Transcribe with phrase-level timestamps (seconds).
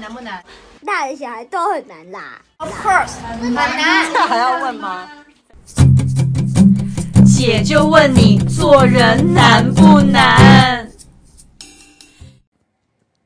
[0.00, 0.42] 难不难？
[0.84, 2.42] 大人小孩都很难啦。
[2.56, 4.10] Of course，很难。
[4.12, 5.08] 这还要问吗？
[7.26, 10.90] 姐就问你，做人难不难？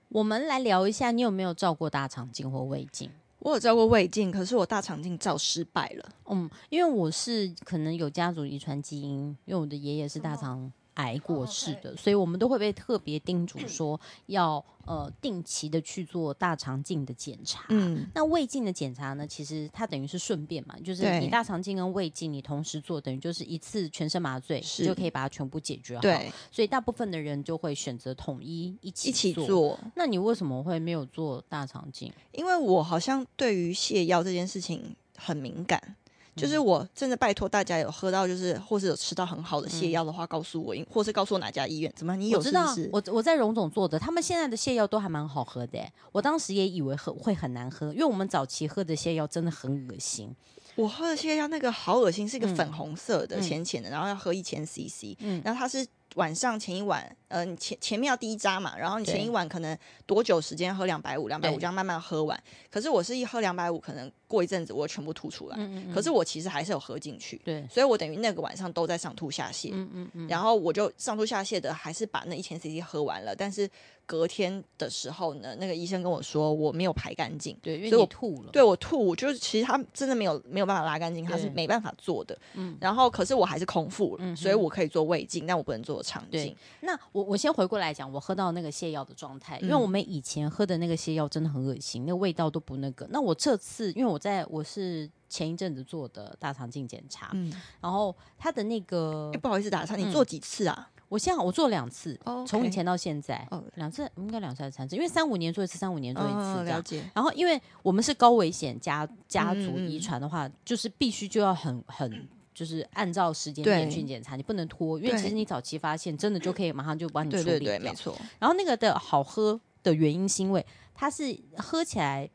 [0.09, 3.11] 我们来聊一下，你有没有照过大肠镜或胃镜？
[3.39, 6.09] 我有照过胃镜，可是我大肠镜照失败了。
[6.27, 10.73] 嗯，因为我是可能有家族遗传基因，因为我的爷爷是大肠。
[10.95, 17.65] 癌过世的，所以我们都会被特别叮嘱说要呃定期的去做大肠镜的检查。
[17.71, 26.03] 嗯，那胃镜的检查呢，其实它等于是顺便嘛，就是你大肠镜跟胃镜你同时做，等于就是一次全身麻醉，你就可以把它全部解决好。
[26.03, 29.79] 对，所以大部分的人就会选择统一一起一起做。
[29.97, 32.13] 那你为什么会没有做大肠镜？
[32.33, 35.97] 因为我好像对于泻药这件事情很敏感。
[36.37, 41.93] 就是我真的拜托大家有喝到，就是或是有吃到很好的泻药的话，告诉我，或是告诉我哪家医院。
[41.97, 42.17] 怎么？
[42.17, 42.89] 你有是不是？
[42.93, 45.79] 我知道，我我在荣总做的，他们现在的泻药都还蛮好喝的。
[46.13, 50.35] 我当时也以为很会很难喝，因为我们早期喝的泻药真的很恶心。
[50.77, 55.87] 我喝的泻药那个好恶心，是一个粉红色的、浅浅的，然后要喝一千 CC，然后它是。
[56.15, 59.77] 晚上前一晚，呃，你前前面要第一扎嘛，然后你前一晚可能
[60.07, 62.41] 多久时间喝两百五，两百五这样慢慢喝完。
[62.71, 65.57] 可是我是一喝两百五，可能过一阵子我全部吐出来。
[65.59, 67.41] 嗯嗯嗯，可是我其实还是有喝进去。
[67.45, 69.71] 对，所以我等于那个晚上都在上吐下泻。
[69.73, 73.71] 嗯嗯嗯，然后我就上吐下泻的，还是把那一千 CC 喝完了，但是。
[74.07, 82.39] 隔天的时候呢，那个医生跟我说我没有排干净，对，因为我吐了，对我吐，就是其实他真的没有没有办法拉干净，他是没办法做的。
[82.53, 86.55] 嗯，然后可是我还是空腹，嗯，所以我可以做胃镜，但我不能做肠镜。
[86.83, 93.09] 那我我先回过来讲，我喝到那个泻药的状态，因为我们以前喝的那个泻药真的很恶心，那个味道都不那个。
[93.09, 100.91] 那我这次因为我在我是前一阵子做的大肠镜检查，嗯，然后他的那个，不好意思打岔，你做几次啊？
[101.11, 104.97] 我现在我做两次，从以前到现在，两次应该两次还是三次？
[104.97, 107.05] 因为三五年做一次，三五年做一次，了解。
[107.13, 117.53] 然后因为我们是高危险家家族遗传的话，就是必须就要很很就是按照时间点去检查，你不能拖，因为其实你早期发现，真的就可以马上就帮你处理掉。
[117.53, 118.17] 对对对，没错。
[118.39, 122.29] 然后那个的好喝的原因是因为它是喝起来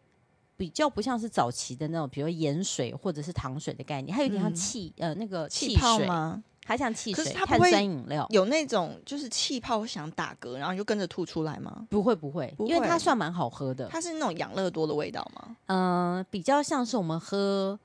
[0.59, 6.43] 比较不像是早期的那种，比如盐水或者是糖水的概念，它有点像气呃那个气泡吗？
[6.65, 11.87] 还像汽水，碳酸饮料有那种就是气泡想打嗝，然后就跟着吐出来吗？
[11.89, 13.87] 不会不会，因为它算蛮好喝的。
[13.87, 15.55] 它是那种养乐多的味道吗？
[15.67, 17.79] 嗯、呃，比较像是我们喝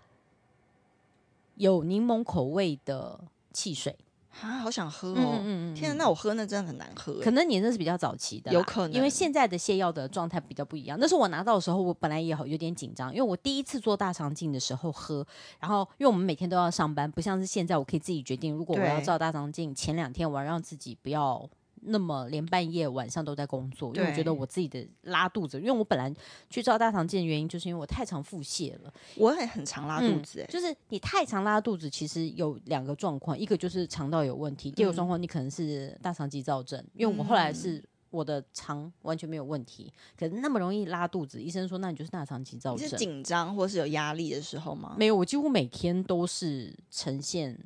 [1.54, 3.20] 有柠檬口味的
[3.52, 3.96] 汽水。
[4.42, 5.38] 啊，好想喝哦！
[5.42, 7.14] 嗯嗯，天啊，那我喝那真的很难喝。
[7.20, 10.98] 可能你那是比较早期的，有可能，因为现在的泻药的状态比较不一样。
[11.00, 15.26] 那时候我拿到的时候，我本来也好有点紧张，因为我第一次做大肠镜的时候喝，
[15.60, 21.48] 然后因为我们每天都要上班，不像是现在我可以自己决定，如果我要照大肠镜，前两天我要让自己不要。
[21.86, 26.12] 那么连半夜晚上都在工作，因为我觉得我自己的拉肚子，因为我本来
[26.48, 28.92] 去照大肠镜的原因，就是因为我太常腹泻了。
[29.16, 36.80] 我也很常拉肚子，欸，就是你太常拉肚子，其实有两个状况，一个就是肠道有问题，第二个状况你可能是大肠急躁症。
[36.80, 42.88] 嗯、因为我后来是我的肠完全没有问题，可是那么容易拉肚子，医生说那你就是大肠急躁症。
[42.88, 44.94] 是紧张或是有压力的时候吗？
[44.98, 47.58] 没有，我几乎每天都是呈现。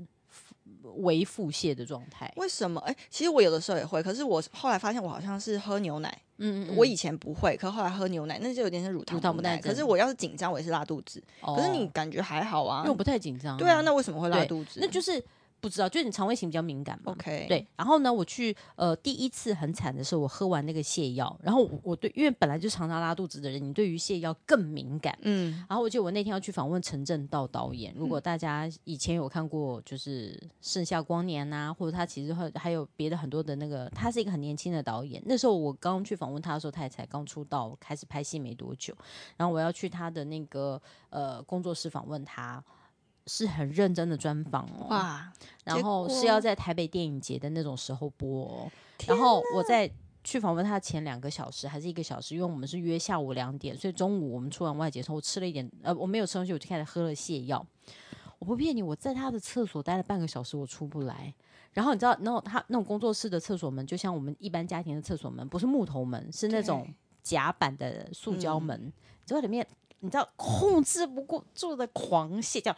[0.96, 2.80] 微腹泻的状态，为什么？
[2.80, 9.58] 哎、欸，其实我有的时候也会，可是我后来发现我好像是喝牛奶，嗯，嗯，嗯，我以前不会，可后来喝牛奶，那就有点像乳糖不耐。
[9.58, 11.22] 可是我要是紧张，我也是拉肚子。
[11.40, 12.78] 哦、可是你感觉还好啊？
[12.78, 13.56] 因为我不太紧张。
[13.56, 14.80] 对啊，那为什么会拉肚子？
[14.80, 15.22] 那就是。
[15.60, 17.12] 不知道，就是你肠胃型比较敏感嘛。
[17.12, 17.66] OK，对。
[17.76, 25.18] 然后呢，我去呃第一次很惨的时候，我喝完那个泻药，然后我，我对，因为本来就常常拉肚子的人，你对于泻药更敏感。
[25.22, 25.64] 嗯。
[25.68, 35.22] 然后我记得我那天要去访问陈正道导演，如果大家以前有看过，就是《盛夏光年》呐，或者他其实还还有别的很多的那个，他是一个很年轻的导演。
[35.26, 38.94] 那时候我刚去访问他的时候，他也才刚出道，开始拍戏没多久。
[39.36, 40.80] 然后我要去他的那个
[41.10, 42.62] 呃工作室访问他。
[43.28, 45.32] 是很认真的专访哦，哇！
[45.64, 48.72] 然后是要在台北电影节的那种时候播哦。
[49.06, 49.88] 然后我在
[50.24, 57.64] 去访问他前两个小时还是一个小时，因为我们是约下午两点，所以中午我们出完外景的时候，我吃了一点，呃，我没有吃东西，我就开始喝了泻药。
[58.38, 61.34] 我不骗你，我在他的厕所待了半个小时，我出不来。
[61.74, 66.88] 然后你知道，那种他那种工作室的厕所门，就像我们一般家庭的厕所门，不是木头门，是那种
[67.22, 68.92] 夹板的塑胶门，嗯、
[69.26, 69.66] 就在里面。
[70.00, 72.76] 你知道控制不过住的狂泻，叫，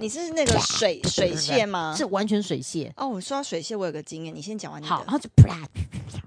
[0.00, 1.94] 你是那个水水泻吗？
[1.96, 2.90] 是完全水泻。
[2.96, 4.94] 哦，我说到水泻，我有个经验，你先讲完你的。
[4.94, 5.66] 好，然后就啪啪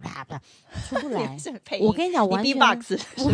[0.03, 0.41] 啪，啪啪
[0.89, 1.37] 出不来。
[1.79, 2.79] 我跟你讲，完全完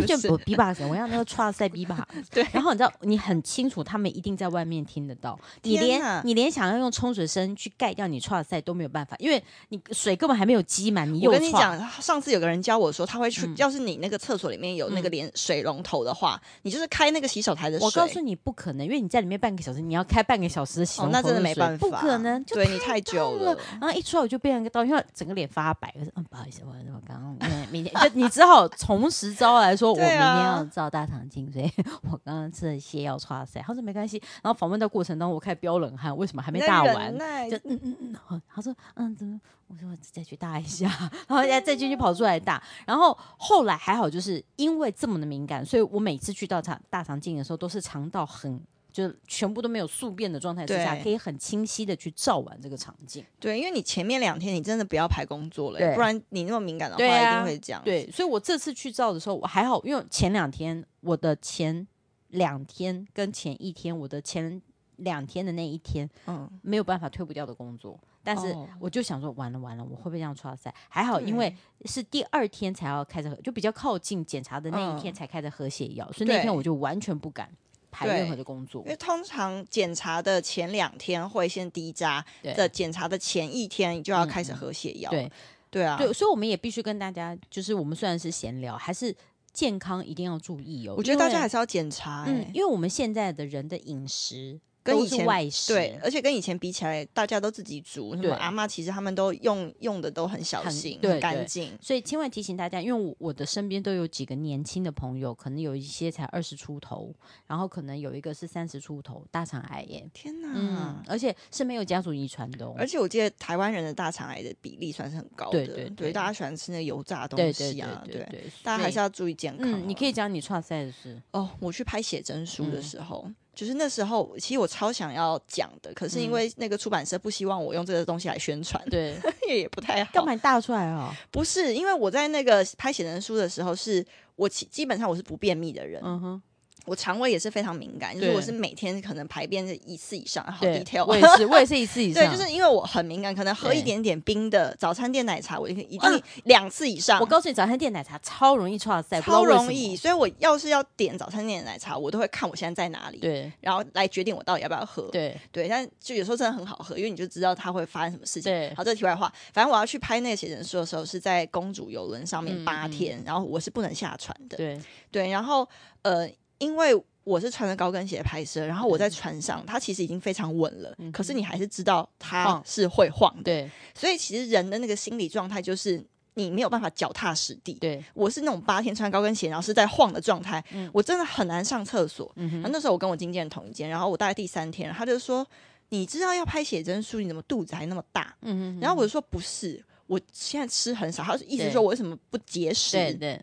[0.05, 2.03] 全不 B-box，我要那个 trust 在 B-box。
[2.31, 5.39] 对，然后你知道，你很清楚，他们一定在外面听得到。
[5.63, 11.11] 你连你连想要用冲水声去盖掉你 trust 塞都没有办法，因为你水根本还没有积满。
[11.11, 17.85] 你又我跟你讲，上次有个人教我说，他会去，要是你那个厕所里面有那个连水龙头的话，你就是开那个洗手台的水。
[17.85, 22.43] 我告诉你不可能，因为你在里面半个小时，你要开半个小时的洗手，那真的没办法，不可能。
[22.45, 25.93] 对你太久了，然后一出来我就变成一个刀，因为整个脸发白。
[25.97, 31.71] 我说嗯，不好意思，我我刚刚明天就你只好从实招来说，我明天要照大肠镜，所以
[32.03, 33.61] 我刚刚吃了泻药剉赛。
[33.65, 34.21] 他说没关系。
[34.41, 37.17] 然后访问的过程当中，我开始飙冷汗，为什么还没大完？
[37.49, 39.39] 就嗯嗯嗯，他说嗯怎么？
[39.67, 40.87] 我说我再去大一下，
[41.27, 42.61] 然后再再继续跑出来大。
[42.85, 48.61] 然后后来还好，就是因为这么的敏感，所以我每次去到肠大肠镜的时候，都是肠道很。
[48.95, 53.21] 就全部都没有宿便的状态之下，可以很清晰的去照完这个场景。
[53.41, 57.81] 对，因为你前面两天你真的不要排工作了，不然你那么敏感的话一定会这样。
[57.83, 61.85] 对，所以我这次去照的时候我还好，因为前两天我的前
[62.29, 64.61] 两天跟前一天，我的前
[64.95, 70.73] 两天的那一天，嗯，没有办法推不掉的工作，但是我就想说，完了完了，我会不会这样出赛？
[70.87, 71.53] 还好，因为
[71.83, 77.51] 是第二天才要开始喝，就比较靠近检查的那一天才开始喝泻药，嗯、所以那天我就完全不敢。
[77.95, 85.09] 排任何的工作，因为通常检查的前两天会先低渣，的检查的前一天就要开始喝泻药。
[85.09, 85.31] 对，
[85.71, 89.15] 对啊，对，所以我们也必须跟大家，就是我们虽然是闲聊，还是
[89.53, 90.95] 健康一定要注意哦。
[90.97, 94.59] 我觉得大家还是要检查，欸，嗯，因为我们现在的人的饮食。
[94.85, 98.15] 跟以前外食，对，而且跟以前比起来，大家都自己煮。
[98.15, 101.75] 什么阿嬷其实他们都用用的都很小心、很干净。
[101.81, 107.11] 所以千万提醒大家，因为我我的身边都有几个年轻的朋友，可能有一些才二十出头，
[107.47, 110.07] 然后可能有一个是三十出头，大肠癌耶！
[110.13, 112.75] 天哪，嗯，而且是没有家族遗传的哦。
[112.77, 119.67] 而且我记得台湾人的大肠癌的比例算是很高的，对对对，大家喜欢吃那个油炸东西啊，对对，大家还是要注意健康。
[119.67, 121.49] 嗯，你可以讲你创赛的事哦。
[121.59, 123.27] 我去拍写真书的时候。
[123.55, 129.15] 就是那时候，其实我超想要讲的，可是因为那个出版社不希望我用这个东西来宣传，对，
[129.47, 130.11] 也不太好。
[130.13, 131.15] 干嘛你大出来啊、哦？
[131.31, 136.01] 不是，因为我在那个拍写真书的时候是，是我基基本上我是不便秘的人。
[136.03, 136.41] 嗯哼。
[136.85, 141.05] 我肠胃也是非常敏感，就是我是每天可能排便是一次以上，好 detail。
[141.05, 142.23] 我也是，我也是一次以 上。
[142.23, 147.19] 对，就是因为我很敏感，可能喝一点点冰的早餐店奶茶，我就一定两次以上。
[147.19, 149.95] 我告诉你，早餐店奶茶超容易剉赛，超容易。
[149.95, 155.09] 所以我要是要点早餐店的奶茶，我都会看我现在在哪里，对，然后来决定我到底要不要喝。
[155.11, 158.51] 对对，但就有时候真的很好喝，因为你就知道它会发生什么事情。
[158.51, 164.57] 对，好，这题外话，反正我要去拍那个写真书的时候，是在公主游轮上面八天，然后我是不能下船的。
[164.57, 164.79] 对
[165.11, 165.67] 对，然后
[166.01, 167.03] 呃，因为。
[167.25, 173.41] 我是穿着高跟鞋拍摄，然后我在船上，它其实已经非常稳了，可是你还是知道它是会晃的。
[173.41, 176.05] 对，所以其实人的那个心理状态就是
[176.35, 177.73] 你没有办法脚踏实地。
[177.81, 180.63] 对，我是那种八天穿高跟鞋，然后是在晃的状态，
[180.93, 182.31] 我真的很难上厕所。
[182.35, 185.43] 然后那时候我跟我经纪人同一间，然后我大概第三天，他就说
[185.89, 188.35] ：“你知道要拍写真书，你怎么肚子还那么大？”
[188.79, 192.91] 然后我就说：“不是，我现在吃很少。”他意思说我为什么不节食？
[192.97, 193.41] 对对。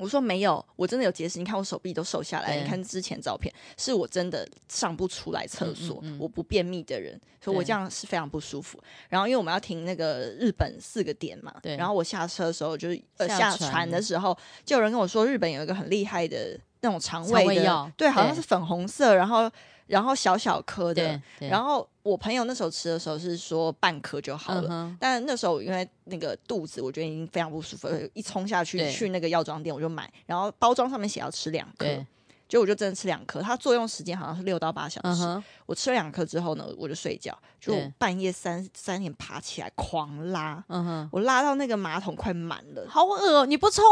[0.00, 1.38] 我说没有，我真的有节食。
[1.38, 6.00] 你看我手臂都瘦下来，你看之前照片，是我真的上不出来厕所。
[6.02, 8.82] 嗯嗯嗯，我不便秘的人，所以我这样是非常不舒服。
[9.10, 19.50] 然后因为我们要停那个日本四个点嘛，对然后我下车的时候就是呃下船的时候，就有人跟我说日本有一个很厉害的那种肠胃药对，好像是粉红色，然后。
[19.90, 32.06] 然后小小颗的，然后我朋友那时候吃的时候是说半颗就好了，嗯、但那时候因为那个肚子我觉得已经非常不舒服，一冲下去去那个药妆店我就买，然后包装上面写要吃两颗，对
[32.48, 40.62] 结果我就真的吃两颗，它作用时间好像是六到八小时，我吃了两颗之后呢，我就睡觉，就半夜三三点爬起来狂拉，
[41.10, 43.84] 我拉到那个马桶快满了，好恶，你不冲？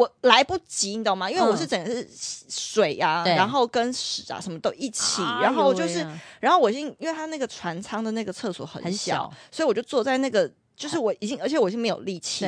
[0.00, 1.30] 我来不及，你懂吗？
[1.30, 2.08] 因为我是整个是
[2.48, 6.06] 水啊，然后跟屎啊什么都一起，然后就是，
[6.40, 12.46] 然后我已经，因为他那个船舱的那个厕所很小，所以我就坐在那个，就是我已经，而且我已经没有力气，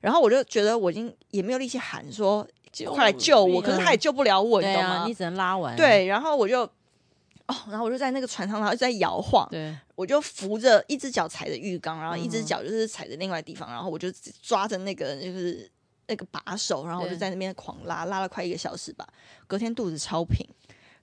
[0.00, 2.46] 然后我就觉得我已经也没有力气喊说
[2.94, 5.04] 快来救我，可是他也救不了我，你懂吗？
[5.06, 5.76] 你只能拉完。
[5.76, 15.70] 对，然后我就哦，然后我就在那个船舱，然后一直在摇晃，对，我就扶着一只脚踩着浴缸，然后一只脚就是踩着另外地方，然后我就抓着那个就是。
[16.06, 19.06] 那个把手，然后我就在那边狂拉，拉了快一个小时吧。
[19.46, 20.46] 隔天肚子超平，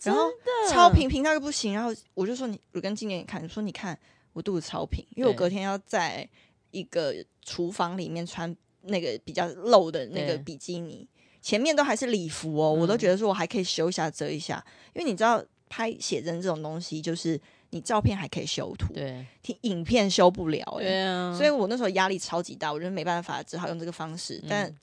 [0.04, 0.30] 然后
[0.70, 1.74] 超平平到又不行。
[1.74, 3.98] 然后我就说你，我跟经纪人看，说你看
[4.34, 6.28] 我肚子超平，因为我隔天要在
[6.72, 11.08] 一个厨房里面穿那个比较露的那个比基尼，
[11.42, 17.40] 前面都还是礼服哦，我都觉得说我还可以修一下遮一下，因为你知道拍写真这种东西就是。
[17.74, 19.26] 你照片还可以修图，对，
[19.62, 21.34] 影片修不了、欸，对啊。
[21.34, 24.42] 所以我那时候压力超级大，我觉得没办法，只好用这个方式。
[24.44, 24.76] 嗯、但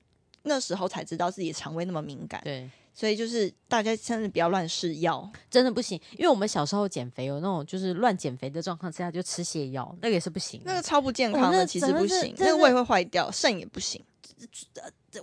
[0.49, 2.69] 那时候才知道自己的肠胃那么敏感，对。
[2.91, 5.97] 所以就是大家真的不要乱试药，真的不行。
[6.17, 14.03] 因为我们小时候减肥有那种就是乱减肥的状况之下就吃泻药，那个也是不行，那个超不健康的，其实不行，那个胃会坏掉，肾也不行。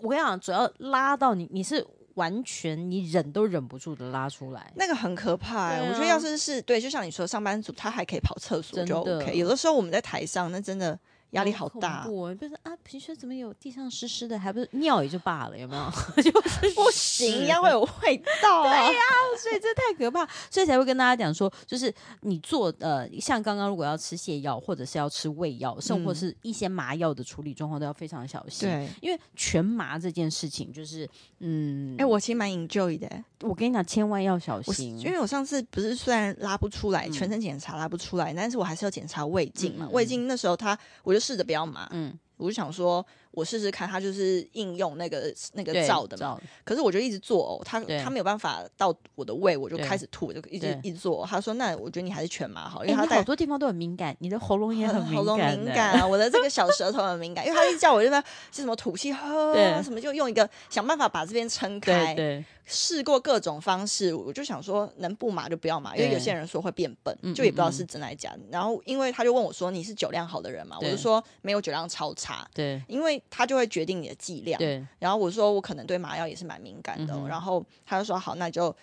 [0.01, 5.81] 我跟你讲，主要拉到你，你是完全你忍都忍不住的拉出来，那个很可怕、欸。
[5.81, 9.37] 啊、我觉得要是是对，就像你说，上班族他还可以跑厕所就 OK。
[9.37, 10.99] 有的时候我们在台上，那真的。
[11.31, 12.73] 压力好大，不是啊？
[12.83, 15.91] 平时怎么有地上湿湿的，还不是尿也就罢了，有没有？
[16.23, 16.31] 就是
[16.75, 18.63] 不行，一样会有味 道。
[18.63, 28.69] 对呀、啊，所以这太可怕，所以才会跟大家讲说，就是你做呃，像刚刚如果要吃泻药，或者是要吃胃药，甚或是一些麻药的处理状况，都要非常小心。
[28.69, 31.09] 对，因为全麻这件事情，就是
[31.41, 33.25] 嗯，哎、欸，我其实蛮 enjoy 的。
[33.41, 39.89] 我跟你讲，千万要小心，因为我上次不是虽然拉不出来，全身检查拉不出来，嗯、但是我还是要检查胃镜嘛。
[39.93, 43.05] 胃镜那时候他，我就试着不要麻，嗯，我就想说。
[43.33, 46.41] 我试试看，他就是应用那个那个罩的嘛。
[46.65, 51.23] 可是我就一直做哦，他他没有办法到我的胃，我就开始吐，就一直一直做。
[51.27, 58.19] 他说：“那我觉得你还是全麻好，因为他好多地方都很敏感，你的喉咙也很敏感，喉咙敏感啊，我的这个小舌头很敏感，因为他一叫我就在
[58.51, 59.53] 是什么吐气喝，
[59.83, 62.43] 什么就用一个想办法把这边撑开。
[62.69, 68.35] 试过各种方式，我就想说能不麻就不要麻，因为有些人说会变笨，就也不知道是真还是假。
[68.51, 73.23] 然后因为他就问我说：“你是酒量好的人嘛？”我就说：“没有酒量超差。”对，因为。
[73.29, 74.83] 他就会决定你的剂量，对。
[74.99, 78.75] 然后我说我可能对麻药也是蛮敏感的，嗯、然后他就说好，那就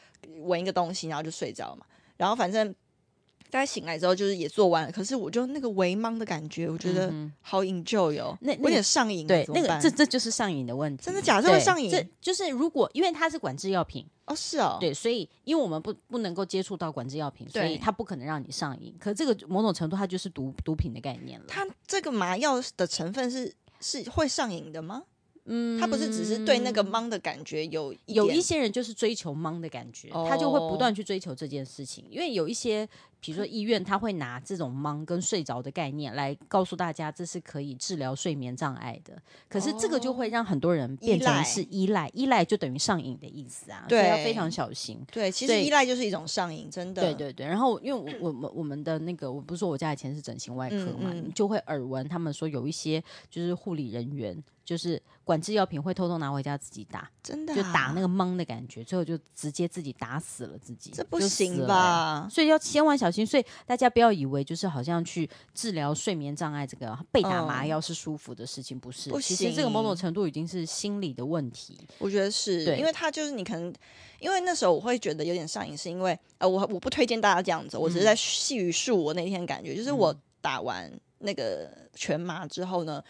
[0.43, 1.83] 闻一个东西，然后就睡着嘛。
[2.17, 2.73] 然后反正
[3.53, 9.27] 大概醒来之后就是也做完了，可是我就那个微茫的感觉，我觉得好 enjoy 哟，那有点上瘾。
[9.27, 11.91] 对，那个这这就是上瘾的问题，真的假的会上瘾？
[11.91, 18.95] 这就是如果因为它是管制药品哦，是哦，对，所以因为我们不不能够接触到管制药品，所以它不可能让你上瘾。
[18.99, 21.45] 可这个某种程度它就是毒毒品的概念了。
[21.47, 25.03] 它这个麻药的成分是是会上瘾的吗？
[25.45, 32.87] 嗯，他不是只是对那个茫的感觉有一有一些人就是追求茫的感觉，哦、他就会不断去追求这件事情，因为有一些。
[33.25, 39.13] 比如说医院，他会拿这种茫跟睡着的概念来告诉大家，这是可以治疗睡眠障碍的。
[39.47, 44.99] 可是这个就会让很多人变成是依赖，依赖就等于上瘾的意思啊，对，所以要非常小心。
[45.09, 47.01] 对，其实依赖就是一种上瘾，真的。
[47.01, 47.45] 对对对。
[47.45, 62.27] 然后，因为我我们我们的那个，我不是说我家以前是整形外科嘛，嗯嗯、就会耳闻他们说有一些就是护理人员，就是管制药品会偷偷拿回家自己打，真的、啊、就打那个懵的感觉，最后就直接自己打死了自己，这不行吧？
[62.31, 63.25] 所以要千万小心。
[63.25, 69.09] 所以大家不要以为就是好像去治疗睡眠障碍这个被打麻药是舒服的事情，不是？
[69.09, 71.77] 不，其实这个某种程度已经是心理的问题。
[71.99, 73.73] 我觉得是，因为他就是你可能，
[74.19, 80.89] 因为那时候我会觉得有点上瘾，是因为呃，我我不推荐大家这样子，我只是在细语述我那天感觉，嗯、就是我打完
[81.19, 83.03] 那个全麻之后呢。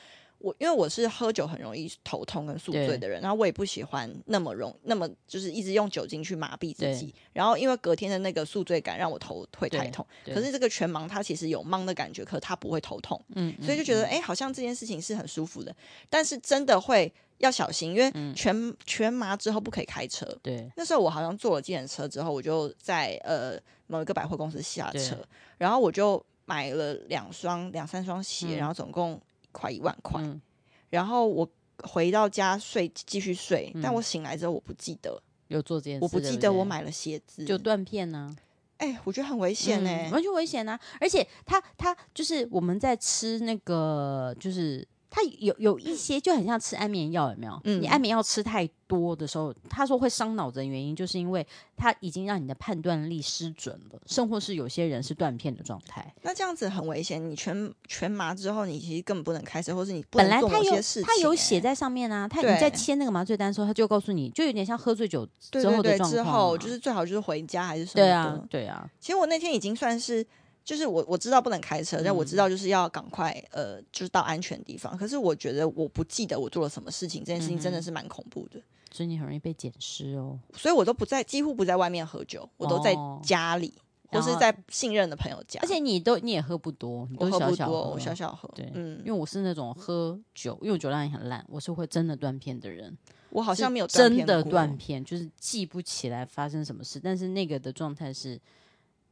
[0.44, 10.06] 我因为我是喝酒很容易头痛跟宿醉的人，然后我也不喜欢那么容那么就是一直用酒精去麻痹自己，然后因为隔天的那个宿醉感让我头会太痛。
[10.26, 15.74] 可是这个全麻它其实有茫的感觉，可是它不会头痛，嗯，所以就觉得哎、好像这件事情是很舒服的。
[16.10, 20.28] 但是真的会要小心，因为全、嗯、全麻之后不可以开车。
[20.44, 23.58] 对，那时候我好像坐了计程车之后，我就在呃
[23.88, 25.16] 某一个百货公司下车，
[25.58, 29.18] 然后我就买了两双两三双鞋，嗯、然后总共。
[29.54, 30.42] 快一万块，嗯、
[30.90, 31.50] 然后我
[31.84, 33.72] 回到家睡，继续睡。
[33.74, 38.36] 嗯、但我醒来之后，我不记得有做这件事，我不记得我买了鞋子，就断片呢、啊。
[38.80, 40.78] 哎、欸，我觉得很危险呢、欸嗯，完全危险啊！
[41.00, 44.86] 而且他他就是我们在吃那个就是。
[45.16, 47.62] 它有有一些就很像吃安眠药，有没有？
[47.66, 51.46] 嗯，你安眠药吃太多的时候，他说会伤脑子的原因，就是因为
[51.78, 56.12] 他已经让你的判断力失准了，甚或是有些人是断片的状态。
[56.24, 57.24] 那这样子很危险。
[57.30, 61.04] 你全全麻之后，你其实根本不能开车，或是你不能做某些事情。
[61.04, 65.84] 本来他有他有写在上面啊，他你在签那个麻醉单的时候，他就告诉你，就有点像喝醉酒之后的状况。
[65.84, 67.94] 对对对，之后就是最好就是回家还是什么。
[67.98, 68.90] 对啊，对啊。
[69.00, 70.26] 其实我那天已经算是。
[70.64, 74.98] 就是我我知道不能开车，但我知道就是要赶快呃，就是到安全地方。
[74.98, 78.62] 可是我觉得我不记得我做了什么事情，这件事情真的是蛮恐怖的。
[78.90, 80.40] 所以你很容易被捡尸哦。
[80.56, 83.74] 所以我都不在，几乎不在外面喝酒，我都在家里，
[84.08, 85.60] 或是在信任的朋友家。
[85.62, 88.50] 而且你都你也喝不多，你都小小喝，我小小喝。
[88.56, 92.98] 对，嗯，因为我是那种喝酒，因为我酒量也很烂，我是会真的断片的人。
[93.32, 98.40] 我好像没有真的断片，就是记不起来发生什么事，但是那个的状态是。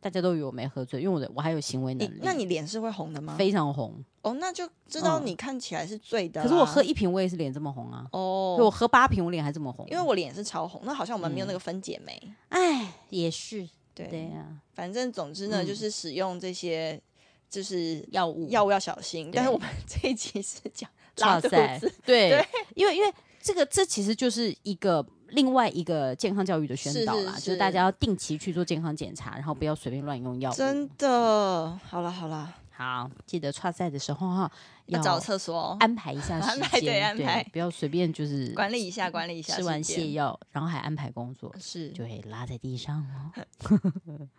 [0.01, 2.19] 大家都以为我没喝醉，因为我的我还有行为能力。
[2.23, 3.35] 那你脸是会红的吗？
[3.37, 4.03] 非常红。
[4.23, 6.41] 哦，那就知道你看起来是醉的。
[6.41, 8.07] 可是我喝一瓶，我也是脸这么红啊。
[8.11, 9.87] 哦，我喝八瓶，我脸还这么红。
[9.89, 12.19] 因为我脸是超红，那好像我们没有那个分解酶。
[12.49, 16.99] 哎，也是，对对呀，反正总之呢，就是使用这些
[17.47, 19.29] 就是药物，药物要小心。
[19.31, 21.47] 但是我们 这一集是讲拉肚
[21.79, 22.43] 子，对，
[22.73, 30.53] 因为因为这个这其实就是一个另外一个健康教育的宣导啦，就是大家要定期去做健康检查，然后不要随便乱用药物。
[30.53, 32.55] 真的，好了好了。
[32.73, 34.51] 好，记得刷赛的时候哈，
[34.87, 39.55] 要找厕所，安排一下 时间，对，安排，不要随便就是管理一下，管理一下。
[39.55, 43.31] 吃完泻药，然后还安排工作，是就会拉在地上哦。